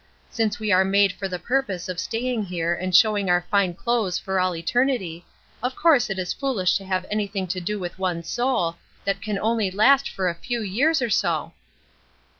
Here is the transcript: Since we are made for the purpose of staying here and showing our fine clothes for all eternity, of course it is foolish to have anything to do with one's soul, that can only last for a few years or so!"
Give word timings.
Since 0.31 0.59
we 0.59 0.71
are 0.71 0.83
made 0.83 1.13
for 1.13 1.27
the 1.27 1.37
purpose 1.37 1.87
of 1.87 1.99
staying 1.99 2.45
here 2.45 2.73
and 2.73 2.95
showing 2.95 3.29
our 3.29 3.45
fine 3.51 3.75
clothes 3.75 4.17
for 4.17 4.39
all 4.39 4.55
eternity, 4.55 5.27
of 5.61 5.75
course 5.75 6.09
it 6.09 6.17
is 6.17 6.33
foolish 6.33 6.75
to 6.77 6.85
have 6.85 7.05
anything 7.11 7.45
to 7.49 7.59
do 7.59 7.77
with 7.77 7.99
one's 7.99 8.27
soul, 8.27 8.77
that 9.05 9.21
can 9.21 9.37
only 9.37 9.69
last 9.69 10.09
for 10.09 10.27
a 10.27 10.33
few 10.33 10.61
years 10.63 11.03
or 11.03 11.11
so!" 11.11 11.53